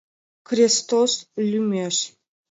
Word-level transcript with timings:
Крестос 0.47 1.11
лӱмеш. 1.49 1.97